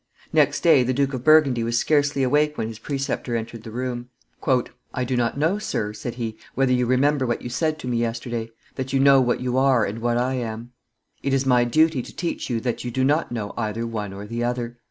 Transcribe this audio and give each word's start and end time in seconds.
Next 0.33 0.61
day 0.61 0.81
the 0.81 0.95
Duke 0.95 1.13
of 1.13 1.23
Burgundy 1.23 1.63
was 1.63 1.77
scarcely 1.77 2.23
awake 2.23 2.57
when 2.57 2.67
his 2.69 2.79
preceptor 2.79 3.35
entered 3.35 3.61
the 3.61 3.69
room. 3.69 4.09
"I 4.95 5.03
do 5.03 5.15
not 5.15 5.37
know, 5.37 5.59
sir," 5.59 5.93
said 5.93 6.15
he, 6.15 6.37
"whether 6.55 6.73
you 6.73 6.87
remember 6.87 7.27
what 7.27 7.43
you 7.43 7.49
said 7.51 7.77
to 7.77 7.87
me 7.87 7.97
yesterday, 7.97 8.49
that 8.77 8.93
you 8.93 8.99
know 8.99 9.21
what 9.21 9.41
you 9.41 9.59
are 9.59 9.85
and 9.85 9.99
what 9.99 10.17
I 10.17 10.33
am. 10.33 10.71
It 11.21 11.35
is 11.35 11.45
my 11.45 11.65
duty 11.65 12.01
to 12.01 12.15
teach 12.15 12.49
you 12.49 12.59
that 12.61 12.83
you 12.83 12.89
do 12.89 13.03
not 13.03 13.31
know 13.31 13.53
either 13.55 13.85
one 13.85 14.11
or 14.11 14.25
the 14.25 14.43
other. 14.43 14.79